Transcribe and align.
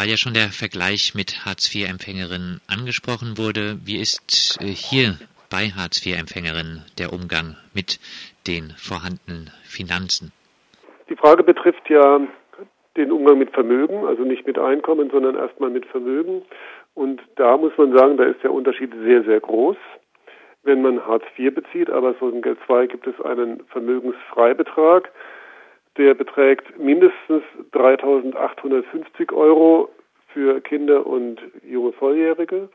weil 0.00 0.08
ja 0.08 0.16
schon 0.16 0.32
der 0.32 0.48
Vergleich 0.48 1.14
mit 1.14 1.44
Hartz-IV-Empfängerinnen 1.44 2.62
angesprochen 2.66 3.36
wurde, 3.36 3.76
wie 3.84 4.00
ist 4.00 4.56
äh, 4.62 4.72
hier 4.72 5.18
bei 5.50 5.68
Hartz-IV-Empfängerinnen 5.76 6.86
der 6.96 7.12
Umgang 7.12 7.56
mit 7.74 8.00
den 8.46 8.72
vorhandenen 8.80 9.52
Finanzen? 9.62 10.32
Die 11.10 11.16
Frage 11.16 11.44
betrifft 11.44 11.90
ja 11.90 12.18
den 12.96 13.12
Umgang 13.12 13.36
mit 13.36 13.50
Vermögen, 13.50 14.06
also 14.06 14.22
nicht 14.22 14.46
mit 14.46 14.58
Einkommen, 14.58 15.10
sondern 15.10 15.36
erstmal 15.36 15.68
mit 15.68 15.84
Vermögen. 15.84 16.40
Und 16.94 17.20
da 17.36 17.58
muss 17.58 17.76
man 17.76 17.94
sagen, 17.94 18.16
da 18.16 18.24
ist 18.24 18.42
der 18.42 18.54
Unterschied 18.54 18.94
sehr, 19.04 19.22
sehr 19.24 19.40
groß. 19.40 19.76
Wenn 20.62 20.80
man 20.80 21.06
Hartz 21.06 21.24
IV 21.36 21.54
bezieht, 21.54 21.90
aber 21.90 22.14
Geld 22.14 22.58
II 22.70 22.86
gibt 22.88 23.06
es 23.06 23.20
einen 23.20 23.62
Vermögensfreibetrag, 23.64 25.12
der 26.00 26.14
beträgt 26.14 26.78
mindestens 26.78 27.42
3.850 27.74 29.34
Euro 29.34 29.90
für 30.28 30.62
Kinder 30.62 31.06
und 31.06 31.38
junge 31.62 31.92
Volljährige. 31.92 32.70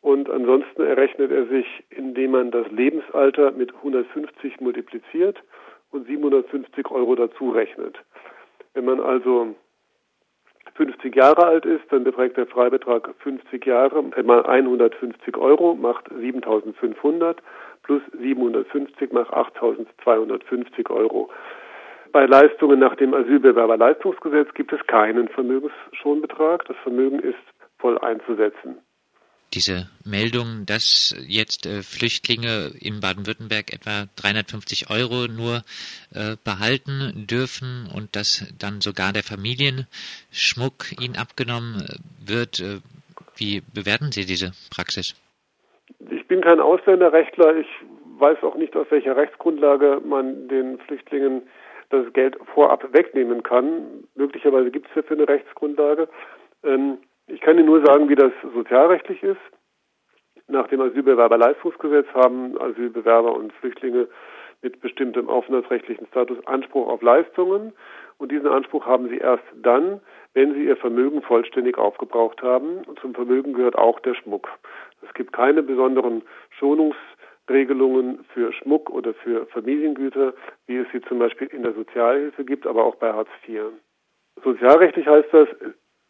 Und 0.00 0.30
ansonsten 0.30 0.82
errechnet 0.82 1.30
er 1.32 1.44
sich, 1.48 1.66
indem 1.90 2.30
man 2.30 2.50
das 2.50 2.66
Lebensalter 2.70 3.50
mit 3.50 3.74
150 3.74 4.58
multipliziert 4.60 5.42
und 5.90 6.06
750 6.06 6.90
Euro 6.90 7.14
dazu 7.14 7.50
rechnet. 7.50 7.98
Wenn 8.72 8.86
man 8.86 9.00
also 9.00 9.54
50 10.76 11.14
Jahre 11.14 11.44
alt 11.44 11.66
ist, 11.66 11.84
dann 11.90 12.04
beträgt 12.04 12.38
der 12.38 12.46
Freibetrag 12.46 13.14
50 13.18 13.66
Jahre 13.66 14.02
mal 14.02 14.46
150 14.46 15.36
Euro, 15.36 15.74
macht 15.74 16.08
7.500 16.10 17.36
plus 17.82 18.02
750 18.18 19.12
macht 19.12 19.30
8.250 19.30 20.90
Euro. 20.90 21.28
Bei 22.12 22.26
Leistungen 22.26 22.78
nach 22.78 22.96
dem 22.96 23.14
Asylbewerberleistungsgesetz 23.14 24.54
gibt 24.54 24.72
es 24.72 24.86
keinen 24.86 25.28
Vermögensschonbetrag. 25.28 26.64
Das 26.66 26.76
Vermögen 26.82 27.20
ist 27.20 27.36
voll 27.78 27.98
einzusetzen 27.98 28.78
diese 29.56 29.88
Meldung, 30.04 30.66
dass 30.66 31.14
jetzt 31.26 31.66
äh, 31.66 31.82
Flüchtlinge 31.82 32.72
in 32.78 33.00
Baden-Württemberg 33.00 33.72
etwa 33.72 34.04
350 34.20 34.90
Euro 34.90 35.28
nur 35.28 35.62
äh, 36.12 36.36
behalten 36.44 37.26
dürfen 37.26 37.88
und 37.94 38.16
dass 38.16 38.52
dann 38.58 38.80
sogar 38.80 39.12
der 39.12 39.22
Familienschmuck 39.22 40.92
ihnen 41.00 41.16
abgenommen 41.16 41.80
äh, 41.80 42.30
wird. 42.30 42.60
Äh, 42.60 42.80
wie 43.36 43.62
bewerten 43.72 44.12
Sie 44.12 44.26
diese 44.26 44.52
Praxis? 44.74 45.14
Ich 46.10 46.26
bin 46.26 46.40
kein 46.40 46.60
Ausländerrechtler. 46.60 47.56
Ich 47.56 47.68
weiß 48.18 48.42
auch 48.42 48.56
nicht, 48.56 48.76
auf 48.76 48.90
welcher 48.90 49.16
Rechtsgrundlage 49.16 50.00
man 50.04 50.48
den 50.48 50.78
Flüchtlingen 50.80 51.42
das 51.90 52.12
Geld 52.12 52.36
vorab 52.54 52.92
wegnehmen 52.92 53.42
kann. 53.42 54.04
Möglicherweise 54.14 54.70
gibt 54.70 54.88
es 54.88 54.94
dafür 54.94 55.16
eine 55.16 55.28
Rechtsgrundlage. 55.28 56.08
Ähm, 56.64 56.98
ich 57.26 57.40
kann 57.40 57.56
Ihnen 57.58 57.66
nur 57.66 57.84
sagen, 57.84 58.08
wie 58.08 58.14
das 58.14 58.32
sozialrechtlich 58.54 59.22
ist. 59.22 59.40
Nach 60.48 60.68
dem 60.68 60.80
Asylbewerberleistungsgesetz 60.80 62.06
haben 62.14 62.60
Asylbewerber 62.60 63.34
und 63.34 63.52
Flüchtlinge 63.54 64.08
mit 64.62 64.80
bestimmtem 64.80 65.28
aufenthaltsrechtlichen 65.28 66.06
Status 66.06 66.38
Anspruch 66.46 66.88
auf 66.88 67.02
Leistungen. 67.02 67.72
Und 68.18 68.32
diesen 68.32 68.46
Anspruch 68.46 68.86
haben 68.86 69.08
sie 69.08 69.18
erst 69.18 69.44
dann, 69.54 70.00
wenn 70.34 70.54
sie 70.54 70.64
ihr 70.64 70.76
Vermögen 70.76 71.22
vollständig 71.22 71.76
aufgebraucht 71.78 72.42
haben. 72.42 72.84
Und 72.86 72.98
zum 73.00 73.14
Vermögen 73.14 73.52
gehört 73.52 73.76
auch 73.76 74.00
der 74.00 74.14
Schmuck. 74.14 74.48
Es 75.02 75.12
gibt 75.14 75.32
keine 75.32 75.62
besonderen 75.62 76.22
Schonungsregelungen 77.46 78.24
für 78.32 78.52
Schmuck 78.52 78.90
oder 78.90 79.14
für 79.14 79.46
Familiengüter, 79.46 80.34
wie 80.66 80.76
es 80.76 80.86
sie 80.92 81.00
zum 81.02 81.18
Beispiel 81.18 81.48
in 81.48 81.62
der 81.62 81.72
Sozialhilfe 81.72 82.44
gibt, 82.44 82.66
aber 82.66 82.84
auch 82.84 82.96
bei 82.96 83.12
Hartz 83.12 83.28
IV. 83.46 83.62
Sozialrechtlich 84.42 85.06
heißt 85.06 85.28
das, 85.32 85.48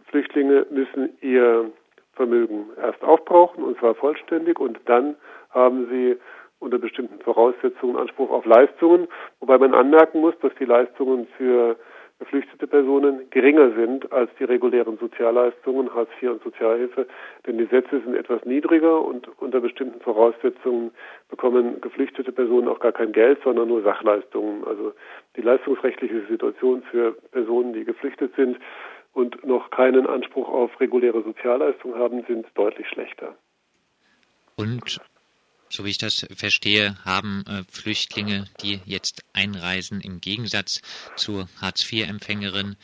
Flüchtlinge 0.06 0.66
müssen 0.70 1.16
ihr 1.20 1.70
Vermögen 2.14 2.70
erst 2.80 3.02
aufbrauchen, 3.02 3.62
und 3.62 3.78
zwar 3.78 3.94
vollständig, 3.94 4.58
und 4.58 4.80
dann 4.86 5.16
haben 5.50 5.88
sie 5.90 6.16
unter 6.58 6.78
bestimmten 6.78 7.20
Voraussetzungen 7.20 7.96
Anspruch 7.96 8.30
auf 8.30 8.46
Leistungen, 8.46 9.06
wobei 9.40 9.58
man 9.58 9.74
anmerken 9.74 10.20
muss, 10.20 10.34
dass 10.40 10.54
die 10.58 10.64
Leistungen 10.64 11.26
für 11.36 11.76
geflüchtete 12.18 12.66
Personen 12.66 13.28
geringer 13.30 13.72
sind 13.74 14.10
als 14.12 14.30
die 14.38 14.44
regulären 14.44 14.96
Sozialleistungen, 14.98 15.92
Hartz 15.94 16.10
IV 16.20 16.30
und 16.30 16.42
Sozialhilfe, 16.42 17.06
denn 17.46 17.58
die 17.58 17.66
Sätze 17.66 18.00
sind 18.00 18.14
etwas 18.14 18.44
niedriger 18.44 19.04
und 19.04 19.28
unter 19.40 19.60
bestimmten 19.60 20.00
Voraussetzungen 20.00 20.92
bekommen 21.28 21.80
geflüchtete 21.80 22.32
Personen 22.32 22.68
auch 22.68 22.80
gar 22.80 22.92
kein 22.92 23.12
Geld, 23.12 23.38
sondern 23.44 23.68
nur 23.68 23.82
Sachleistungen. 23.82 24.64
Also 24.64 24.92
die 25.36 25.42
leistungsrechtliche 25.42 26.22
Situation 26.28 26.82
für 26.90 27.12
Personen, 27.32 27.72
die 27.72 27.84
geflüchtet 27.84 28.34
sind, 28.36 28.58
und 29.16 29.46
noch 29.46 29.70
keinen 29.70 30.06
Anspruch 30.06 30.46
auf 30.46 30.78
reguläre 30.78 31.22
Sozialleistung 31.22 31.94
haben, 31.94 32.22
sind 32.28 32.46
deutlich 32.54 32.86
schlechter. 32.86 33.34
Und 34.56 35.00
so 35.68 35.84
wie 35.84 35.90
ich 35.90 35.98
das 35.98 36.26
verstehe, 36.34 36.96
haben 37.04 37.44
äh, 37.46 37.64
Flüchtlinge, 37.70 38.48
die 38.62 38.80
jetzt 38.84 39.22
einreisen, 39.32 40.00
im 40.00 40.20
Gegensatz 40.20 40.80
zur 41.16 41.48
Hartz-IV-Empfängerin 41.60 42.76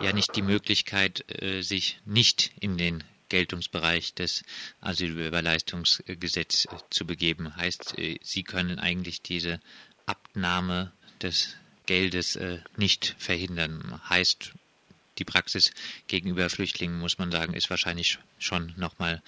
ja 0.00 0.12
nicht 0.12 0.36
die 0.36 0.42
Möglichkeit, 0.42 1.24
äh, 1.42 1.62
sich 1.62 1.98
nicht 2.04 2.52
in 2.60 2.76
den 2.76 3.02
Geltungsbereich 3.28 4.14
des 4.14 4.44
Asylbewerberleistungsgesetzes 4.80 6.66
äh, 6.66 6.76
zu 6.90 7.06
begeben. 7.06 7.56
Heißt, 7.56 7.98
äh, 7.98 8.18
sie 8.22 8.42
können 8.42 8.78
eigentlich 8.78 9.22
diese 9.22 9.60
Abnahme 10.06 10.92
des 11.22 11.56
Geldes 11.86 12.36
äh, 12.36 12.58
nicht 12.76 13.16
verhindern. 13.18 14.00
Heißt, 14.08 14.52
die 15.18 15.24
Praxis 15.24 15.72
gegenüber 16.08 16.50
Flüchtlingen, 16.50 16.98
muss 16.98 17.18
man 17.18 17.32
sagen, 17.32 17.54
ist 17.54 17.70
wahrscheinlich 17.70 18.18
schon 18.38 18.74
nochmal 18.76 19.22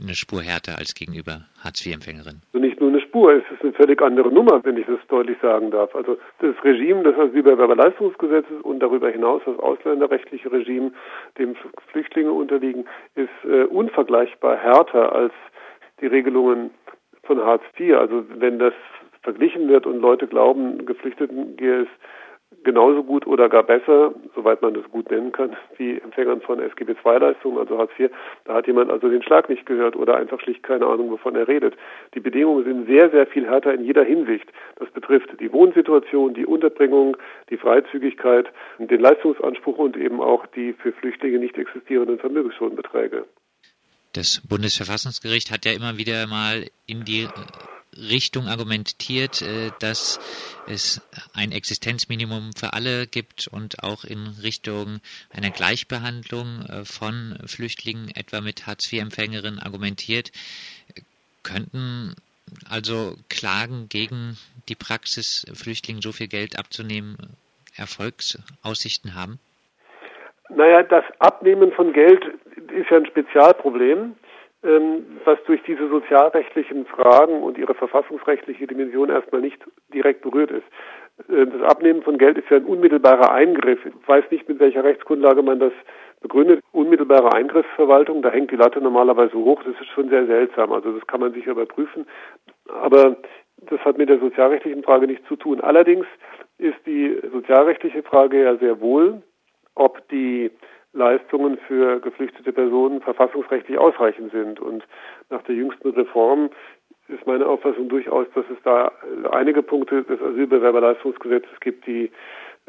eine 0.00 0.14
Spur 0.14 0.42
härter 0.42 0.78
als 0.78 0.94
gegenüber 0.94 1.46
Hartz-IV-Empfängerinnen. 1.62 2.42
Also 2.52 2.64
nicht 2.64 2.80
nur 2.80 2.90
eine 2.90 3.00
Spur, 3.00 3.32
es 3.32 3.44
ist 3.52 3.62
eine 3.62 3.72
völlig 3.72 4.00
andere 4.02 4.32
Nummer, 4.32 4.64
wenn 4.64 4.76
ich 4.76 4.86
das 4.86 4.98
deutlich 5.08 5.38
sagen 5.40 5.70
darf. 5.70 5.94
Also 5.94 6.18
das 6.40 6.54
Regime 6.64 7.02
des 7.02 7.16
Asylbewerberleistungsgesetzes 7.16 8.60
und 8.62 8.80
darüber 8.80 9.10
hinaus 9.10 9.42
das 9.46 9.58
ausländerrechtliche 9.58 10.50
Regime, 10.50 10.92
dem 11.38 11.56
Flüchtlinge 11.92 12.32
unterliegen, 12.32 12.84
ist 13.14 13.30
äh, 13.44 13.64
unvergleichbar 13.64 14.56
härter 14.56 15.12
als 15.12 15.32
die 16.00 16.06
Regelungen 16.06 16.70
von 17.22 17.40
Hartz 17.40 17.62
IV. 17.78 17.96
Also 17.96 18.24
wenn 18.36 18.58
das 18.58 18.74
verglichen 19.22 19.68
wird 19.68 19.86
und 19.86 20.00
Leute 20.00 20.26
glauben, 20.26 20.86
Geflüchteten 20.86 21.56
gehe 21.56 21.82
es 21.82 21.88
genauso 22.64 23.04
gut 23.04 23.26
oder 23.26 23.48
gar 23.48 23.62
besser, 23.62 24.14
soweit 24.34 24.62
man 24.62 24.74
das 24.74 24.84
gut 24.90 25.10
nennen 25.10 25.32
kann, 25.32 25.56
wie 25.78 25.98
Empfängern 25.98 26.40
von 26.40 26.60
SGB 26.60 26.94
II-Leistungen, 27.04 27.58
also 27.58 27.78
Hartz 27.78 27.92
IV. 27.98 28.10
Da 28.44 28.54
hat 28.54 28.66
jemand 28.66 28.90
also 28.90 29.08
den 29.08 29.22
Schlag 29.22 29.48
nicht 29.48 29.66
gehört 29.66 29.96
oder 29.96 30.16
einfach 30.16 30.40
schlicht 30.40 30.62
keine 30.62 30.86
Ahnung, 30.86 31.10
wovon 31.10 31.36
er 31.36 31.48
redet. 31.48 31.74
Die 32.14 32.20
Bedingungen 32.20 32.64
sind 32.64 32.86
sehr, 32.86 33.10
sehr 33.10 33.26
viel 33.26 33.46
härter 33.46 33.72
in 33.74 33.84
jeder 33.84 34.04
Hinsicht. 34.04 34.46
Das 34.76 34.90
betrifft 34.90 35.28
die 35.40 35.52
Wohnsituation, 35.52 36.34
die 36.34 36.46
Unterbringung, 36.46 37.16
die 37.50 37.56
Freizügigkeit, 37.56 38.46
den 38.78 39.00
Leistungsanspruch 39.00 39.78
und 39.78 39.96
eben 39.96 40.20
auch 40.20 40.46
die 40.46 40.72
für 40.72 40.92
Flüchtlinge 40.92 41.38
nicht 41.38 41.56
existierenden 41.56 42.18
Vermögensschonbeträge. 42.18 43.24
Das 44.12 44.40
Bundesverfassungsgericht 44.48 45.50
hat 45.50 45.66
ja 45.66 45.72
immer 45.72 45.98
wieder 45.98 46.26
mal 46.26 46.64
in 46.86 47.04
die 47.04 47.28
Richtung 47.98 48.48
argumentiert, 48.48 49.42
äh, 49.42 49.70
dass 49.80 50.18
es 50.66 51.00
ein 51.34 51.52
Existenzminimum 51.52 52.52
für 52.56 52.72
alle 52.72 53.06
gibt 53.06 53.48
und 53.48 53.82
auch 53.82 54.04
in 54.04 54.26
Richtung 54.42 55.00
einer 55.30 55.50
Gleichbehandlung 55.50 56.62
äh, 56.62 56.84
von 56.84 57.38
Flüchtlingen, 57.46 58.10
etwa 58.14 58.40
mit 58.40 58.66
Hartz-IV-Empfängerinnen, 58.66 59.60
argumentiert. 59.60 60.32
Könnten 61.42 62.14
also 62.68 63.16
Klagen 63.28 63.88
gegen 63.88 64.36
die 64.68 64.74
Praxis, 64.74 65.46
Flüchtlingen 65.54 66.02
so 66.02 66.12
viel 66.12 66.28
Geld 66.28 66.58
abzunehmen, 66.58 67.16
Erfolgsaussichten 67.76 69.14
haben? 69.14 69.38
Naja, 70.48 70.82
das 70.82 71.04
Abnehmen 71.18 71.72
von 71.72 71.92
Geld 71.92 72.24
ist 72.72 72.90
ja 72.90 72.98
ein 72.98 73.06
Spezialproblem. 73.06 74.14
Ähm, 74.64 75.04
was 75.24 75.38
durch 75.44 75.62
diese 75.64 75.88
sozialrechtlichen 75.88 76.86
Fragen 76.86 77.42
und 77.42 77.58
ihre 77.58 77.74
verfassungsrechtliche 77.74 78.66
Dimension 78.66 79.10
erstmal 79.10 79.42
nicht 79.42 79.62
direkt 79.92 80.22
berührt 80.22 80.50
ist. 80.50 80.64
Ähm, 81.28 81.52
das 81.52 81.62
Abnehmen 81.70 82.02
von 82.02 82.16
Geld 82.16 82.38
ist 82.38 82.48
ja 82.50 82.56
ein 82.56 82.64
unmittelbarer 82.64 83.32
Eingriff. 83.32 83.84
Ich 83.84 84.08
weiß 84.08 84.24
nicht, 84.30 84.48
mit 84.48 84.58
welcher 84.58 84.82
Rechtsgrundlage 84.82 85.42
man 85.42 85.60
das 85.60 85.72
begründet. 86.20 86.62
Unmittelbare 86.72 87.34
Eingriffsverwaltung, 87.34 88.22
da 88.22 88.30
hängt 88.30 88.50
die 88.50 88.56
Latte 88.56 88.80
normalerweise 88.80 89.34
hoch. 89.34 89.62
Das 89.62 89.78
ist 89.80 89.88
schon 89.88 90.08
sehr 90.08 90.26
seltsam. 90.26 90.72
Also 90.72 90.92
das 90.92 91.06
kann 91.06 91.20
man 91.20 91.32
sicher 91.32 91.52
überprüfen. 91.52 92.06
Aber 92.68 93.16
das 93.58 93.80
hat 93.80 93.98
mit 93.98 94.08
der 94.08 94.18
sozialrechtlichen 94.18 94.82
Frage 94.82 95.06
nichts 95.06 95.26
zu 95.28 95.36
tun. 95.36 95.60
Allerdings 95.60 96.06
ist 96.58 96.78
die 96.86 97.20
sozialrechtliche 97.32 98.02
Frage 98.02 98.42
ja 98.42 98.56
sehr 98.56 98.80
wohl, 98.80 99.22
ob 99.74 100.08
die 100.08 100.50
Leistungen 100.96 101.58
für 101.68 102.00
geflüchtete 102.00 102.52
Personen 102.52 103.00
verfassungsrechtlich 103.00 103.78
ausreichend 103.78 104.32
sind. 104.32 104.60
Und 104.60 104.84
nach 105.30 105.42
der 105.42 105.54
jüngsten 105.54 105.90
Reform 105.90 106.50
ist 107.08 107.26
meine 107.26 107.46
Auffassung 107.46 107.88
durchaus, 107.88 108.26
dass 108.34 108.44
es 108.50 108.58
da 108.64 108.90
einige 109.30 109.62
Punkte 109.62 110.02
des 110.02 110.20
Asylbewerberleistungsgesetzes 110.20 111.60
gibt, 111.60 111.86
die 111.86 112.10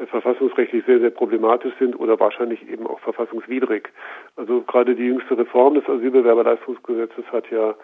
verfassungsrechtlich 0.06 0.84
sehr, 0.86 1.00
sehr 1.00 1.10
problematisch 1.10 1.74
sind 1.78 1.98
oder 1.98 2.20
wahrscheinlich 2.20 2.68
eben 2.70 2.86
auch 2.86 3.00
verfassungswidrig. 3.00 3.88
Also 4.36 4.62
gerade 4.62 4.94
die 4.94 5.06
jüngste 5.06 5.36
Reform 5.36 5.74
des 5.74 5.88
Asylbewerberleistungsgesetzes 5.88 7.24
hat 7.32 7.50
ja 7.50 7.74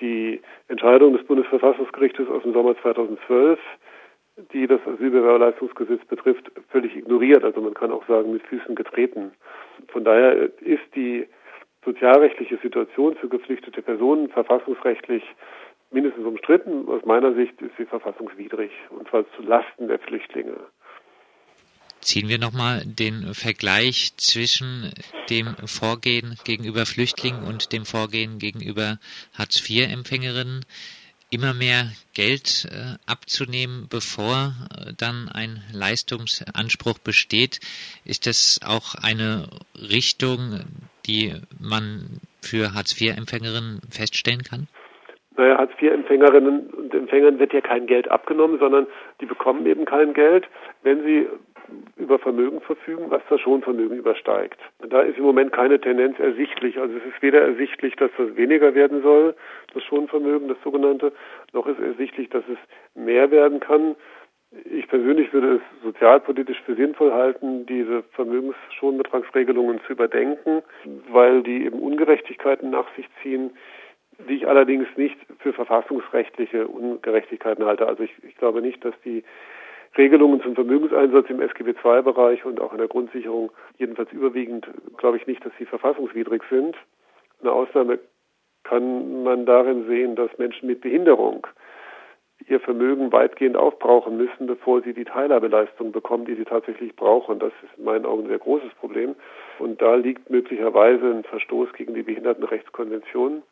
die 0.00 0.40
Entscheidung 0.68 1.12
des 1.12 1.26
Bundesverfassungsgerichtes 1.26 2.28
aus 2.30 2.42
dem 2.42 2.54
Sommer 2.54 2.76
2012, 2.80 3.58
die 3.58 3.62
das 4.68 4.80
Asylbewerberleistungsgesetz 4.86 6.04
betrifft, 6.06 6.50
völlig 6.70 6.96
ignoriert. 6.96 7.44
Also 7.44 7.60
man 7.60 7.74
kann 7.74 7.90
auch 7.90 8.06
sagen, 8.06 8.32
mit 8.32 8.42
Füßen 8.46 8.74
getreten. 8.74 9.32
Von 9.88 10.04
daher 10.04 10.50
ist 10.60 10.84
die 10.94 11.26
sozialrechtliche 11.84 12.58
Situation 12.58 13.16
für 13.16 13.28
geflüchtete 13.28 13.82
Personen 13.82 14.28
verfassungsrechtlich 14.28 15.22
mindestens 15.90 16.26
umstritten. 16.26 16.88
Aus 16.88 17.04
meiner 17.04 17.34
Sicht 17.34 17.60
ist 17.62 17.76
sie 17.78 17.86
verfassungswidrig, 17.86 18.70
und 18.90 19.08
zwar 19.08 19.24
zu 19.36 19.42
Lasten 19.42 19.88
der 19.88 19.98
Flüchtlinge. 19.98 20.56
Ziehen 22.00 22.28
wir 22.28 22.38
nochmal 22.38 22.82
den 22.84 23.34
Vergleich 23.34 24.12
zwischen 24.16 24.92
dem 25.30 25.56
Vorgehen 25.66 26.36
gegenüber 26.44 26.86
Flüchtlingen 26.86 27.44
und 27.44 27.72
dem 27.72 27.84
Vorgehen 27.84 28.38
gegenüber 28.38 28.98
Hartz-IV-Empfängerinnen. 29.36 30.64
Immer 31.30 31.52
mehr 31.52 31.92
Geld 32.14 32.66
äh, 32.70 32.96
abzunehmen, 33.06 33.86
bevor 33.90 34.54
äh, 34.74 34.92
dann 34.96 35.28
ein 35.28 35.62
Leistungsanspruch 35.72 36.98
besteht. 36.98 37.60
Ist 38.04 38.26
das 38.26 38.60
auch 38.66 38.94
eine 38.94 39.48
Richtung, 39.76 40.60
die 41.06 41.34
man 41.60 42.20
für 42.40 42.74
Hartz-IV-Empfängerinnen 42.74 43.80
feststellen 43.90 44.42
kann? 44.42 44.68
Naja, 45.36 45.58
Hartz-IV-Empfängerinnen 45.58 46.70
und 46.70 46.94
Empfängern 46.94 47.38
wird 47.38 47.52
ja 47.52 47.60
kein 47.60 47.86
Geld 47.86 48.10
abgenommen, 48.10 48.58
sondern 48.58 48.86
die 49.20 49.26
bekommen 49.26 49.66
eben 49.66 49.84
kein 49.84 50.14
Geld, 50.14 50.46
wenn 50.82 51.04
sie 51.04 51.28
über 52.08 52.18
Vermögen 52.18 52.62
verfügen, 52.62 53.10
was 53.10 53.20
das 53.28 53.38
Schonvermögen 53.42 53.98
übersteigt. 53.98 54.58
Da 54.88 55.02
ist 55.02 55.18
im 55.18 55.24
Moment 55.24 55.52
keine 55.52 55.78
Tendenz 55.78 56.18
ersichtlich. 56.18 56.78
Also 56.78 56.96
es 56.96 57.04
ist 57.04 57.20
weder 57.20 57.42
ersichtlich, 57.42 57.96
dass 57.96 58.10
das 58.16 58.34
weniger 58.34 58.74
werden 58.74 59.02
soll, 59.02 59.34
das 59.74 59.84
Schonvermögen, 59.84 60.48
das 60.48 60.56
sogenannte, 60.64 61.12
noch 61.52 61.66
ist 61.66 61.78
ersichtlich, 61.78 62.30
dass 62.30 62.44
es 62.48 62.58
mehr 62.94 63.30
werden 63.30 63.60
kann. 63.60 63.94
Ich 64.64 64.88
persönlich 64.88 65.30
würde 65.34 65.56
es 65.56 65.82
sozialpolitisch 65.84 66.62
für 66.62 66.74
sinnvoll 66.74 67.12
halten, 67.12 67.66
diese 67.66 68.02
Vermögensschonbetragsregelungen 68.12 69.80
zu 69.86 69.92
überdenken, 69.92 70.62
weil 71.10 71.42
die 71.42 71.66
eben 71.66 71.78
Ungerechtigkeiten 71.78 72.70
nach 72.70 72.86
sich 72.96 73.06
ziehen, 73.22 73.50
die 74.26 74.36
ich 74.36 74.48
allerdings 74.48 74.88
nicht 74.96 75.18
für 75.40 75.52
verfassungsrechtliche 75.52 76.66
Ungerechtigkeiten 76.66 77.66
halte. 77.66 77.86
Also 77.86 78.02
ich, 78.02 78.12
ich 78.26 78.36
glaube 78.36 78.62
nicht, 78.62 78.82
dass 78.82 78.94
die 79.04 79.22
Regelungen 79.96 80.42
zum 80.42 80.54
Vermögenseinsatz 80.54 81.28
im 81.30 81.40
SGB 81.40 81.74
II-Bereich 81.84 82.44
und 82.44 82.60
auch 82.60 82.72
in 82.72 82.78
der 82.78 82.88
Grundsicherung, 82.88 83.50
jedenfalls 83.78 84.12
überwiegend, 84.12 84.66
glaube 84.96 85.16
ich 85.16 85.26
nicht, 85.26 85.44
dass 85.44 85.52
sie 85.58 85.64
verfassungswidrig 85.64 86.42
sind. 86.50 86.76
Eine 87.40 87.52
Ausnahme 87.52 87.98
kann 88.64 89.22
man 89.22 89.46
darin 89.46 89.86
sehen, 89.86 90.14
dass 90.16 90.36
Menschen 90.38 90.66
mit 90.66 90.80
Behinderung 90.80 91.46
ihr 92.46 92.60
Vermögen 92.60 93.12
weitgehend 93.12 93.56
aufbrauchen 93.56 94.16
müssen, 94.16 94.46
bevor 94.46 94.82
sie 94.82 94.94
die 94.94 95.04
Teilhabeleistung 95.04 95.92
bekommen, 95.92 96.24
die 96.24 96.34
sie 96.34 96.44
tatsächlich 96.44 96.94
brauchen. 96.94 97.38
Das 97.38 97.52
ist 97.62 97.78
in 97.78 97.84
meinen 97.84 98.06
Augen 98.06 98.24
ein 98.24 98.28
sehr 98.28 98.38
großes 98.38 98.72
Problem. 98.74 99.16
Und 99.58 99.82
da 99.82 99.96
liegt 99.96 100.30
möglicherweise 100.30 101.06
ein 101.06 101.24
Verstoß 101.24 101.72
gegen 101.72 101.94
die 101.94 102.02
Behindertenrechtskonvention. 102.02 103.42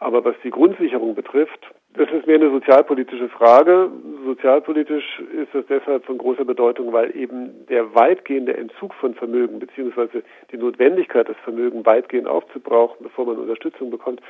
Aber 0.00 0.24
was 0.24 0.34
die 0.42 0.50
Grundsicherung 0.50 1.14
betrifft, 1.14 1.70
das 1.92 2.10
ist 2.10 2.26
mehr 2.26 2.36
eine 2.36 2.50
sozialpolitische 2.50 3.28
Frage. 3.28 3.90
Sozialpolitisch 4.24 5.20
ist 5.34 5.48
das 5.52 5.66
deshalb 5.68 6.06
von 6.06 6.16
großer 6.16 6.44
Bedeutung, 6.46 6.92
weil 6.92 7.14
eben 7.14 7.66
der 7.68 7.94
weitgehende 7.94 8.56
Entzug 8.56 8.94
von 8.94 9.14
Vermögen 9.14 9.58
beziehungsweise 9.58 10.22
die 10.50 10.56
Notwendigkeit, 10.56 11.28
das 11.28 11.36
Vermögen 11.44 11.84
weitgehend 11.84 12.28
aufzubrauchen, 12.28 12.96
bevor 13.02 13.26
man 13.26 13.38
Unterstützung 13.38 13.90
bekommt, 13.90 14.22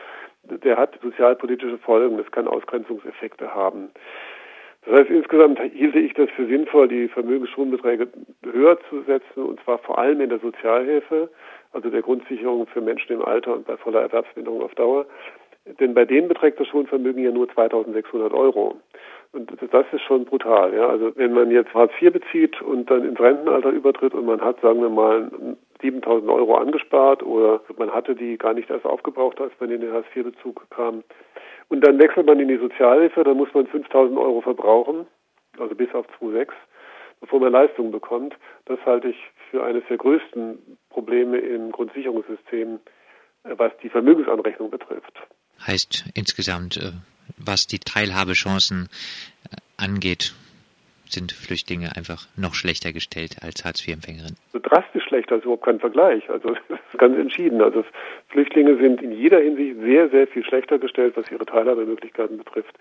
der 0.43 0.77
hat 0.77 0.99
sozialpolitische 1.03 1.79
Folgen. 1.79 2.17
Das 2.17 2.31
kann 2.33 2.49
Ausgrenzungseffekte 2.49 3.55
haben. 3.55 3.91
Das 4.87 5.01
heißt, 5.01 5.11
insgesamt 5.11 5.61
hielte 5.61 5.99
ich 5.99 6.15
das 6.15 6.31
für 6.31 6.47
sinnvoll, 6.47 6.89
die 6.89 7.09
Vermögensschonbeträge 7.09 8.09
höher 8.51 8.79
zu 8.89 9.03
setzen, 9.03 9.43
und 9.43 9.63
zwar 9.63 9.79
vor 9.79 9.99
allem 9.99 10.21
in 10.23 10.31
der 10.31 10.39
Sozialhilfe, 10.39 11.29
also 11.73 11.91
der 11.91 12.03
Grundsicherung 12.03 12.67
für 12.67 12.81
Menschen 12.81 13.13
im 13.13 13.23
Alter 13.23 13.53
und 13.53 13.67
bei 13.67 13.77
voller 13.77 14.01
Erwerbsminderung 14.01 14.63
auf 14.63 14.75
Dauer. 14.75 15.07
Denn 15.67 15.95
bei 15.95 16.05
denen 16.05 16.29
beträgt 16.29 16.59
das 16.59 16.69
Schonvermögen 16.69 17.23
ja 17.23 17.31
nur 17.31 17.49
2600 17.49 18.33
Euro. 18.33 18.77
Und 19.33 19.53
das 19.71 19.87
ist 19.93 20.03
schon 20.03 20.25
brutal. 20.25 20.75
Ja? 20.75 20.89
Also 20.89 21.13
wenn 21.17 21.33
man 21.33 21.51
jetzt 21.51 21.73
Hartz 21.75 21.93
IV 22.01 22.13
bezieht 22.13 22.61
und 22.63 22.91
dann 22.91 23.05
ins 23.05 23.21
Rentenalter 23.21 23.71
übertritt 23.71 24.15
und 24.15 24.27
man 24.27 24.41
hat, 24.41 24.61
sagen 24.61 24.81
wir 24.81 24.89
mal, 24.89 25.31
7000 25.83 26.31
Euro 26.31 26.57
angespart 26.57 27.23
oder 27.23 27.61
man 27.77 27.93
hatte 27.93 28.15
die 28.15 28.37
gar 28.39 28.55
nicht 28.55 28.71
erst 28.71 28.87
aufgebraucht, 28.87 29.41
als 29.41 29.53
man 29.61 29.71
in 29.71 29.83
den 29.83 29.93
Hartz 29.93 30.07
IV-Bezug 30.15 30.69
kam. 30.71 31.05
Und 31.69 31.87
dann 31.87 31.99
wechselt 31.99 32.27
man 32.27 32.41
in 32.41 32.49
die 32.49 32.57
Sozialhilfe, 32.57 33.23
dann 33.23 33.37
muss 33.37 33.53
man 33.55 33.67
5000 33.67 34.19
Euro 34.19 34.41
verbrauchen, 34.41 35.07
also 35.59 35.75
bis 35.75 35.95
auf 35.95 36.07
2,6, 36.21 36.49
bevor 37.21 37.39
man 37.39 37.53
Leistungen 37.53 37.93
bekommt. 37.93 38.37
Das 38.65 38.85
halte 38.85 39.09
ich 39.09 39.31
für 39.51 39.63
eines 39.63 39.85
der 39.89 39.99
größten 39.99 40.79
Probleme 40.89 41.39
im 41.39 41.71
Grundsicherungssystem, 41.71 42.81
was 43.45 43.71
die 43.83 43.89
Vermögensanrechnung 43.89 44.71
betrifft 44.71 45.21
heißt 45.67 46.05
insgesamt, 46.15 46.77
äh, 46.77 46.93
was 47.37 47.67
die 47.67 47.79
Teilhabechancen 47.79 48.89
äh, 49.51 49.57
angeht, 49.77 50.35
sind 51.13 51.33
Flüchtlinge 51.33 51.97
einfach 51.97 52.27
noch 52.37 52.55
schlechter 52.55 52.93
gestellt 52.93 53.39
als 53.43 53.65
Hartz-IV-Empfängerinnen. 53.65 54.37
So 54.53 54.61
drastisch 54.61 55.05
schlechter 55.05 55.37
ist 55.37 55.45
überhaupt 55.45 55.65
kein 55.65 55.81
Vergleich. 55.81 56.29
Also 56.31 56.55
das 56.69 56.79
ist 56.93 56.99
ganz 56.99 57.19
entschieden. 57.19 57.61
Also 57.61 57.85
Flüchtlinge 58.29 58.77
sind 58.77 59.03
in 59.03 59.13
jeder 59.13 59.41
Hinsicht 59.41 59.81
sehr, 59.81 60.09
sehr 60.11 60.27
viel 60.29 60.45
schlechter 60.45 60.79
gestellt, 60.79 61.17
was 61.17 61.31
ihre 61.31 61.47
Teilhabemöglichkeiten 61.47 62.39
betrifft, 62.39 62.77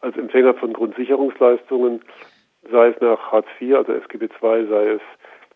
als 0.00 0.16
Empfänger 0.16 0.54
von 0.54 0.72
Grundsicherungsleistungen, 0.72 2.02
sei 2.70 2.88
es 2.88 3.00
nach 3.00 3.32
Hartz 3.32 3.46
IV, 3.60 3.76
also 3.76 3.92
SGB 3.92 4.28
II, 4.42 4.66
sei 4.68 4.88
es 4.94 5.02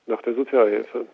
nach 0.06 0.22
der 0.22 0.34
Sozialhilfe. 0.34 1.06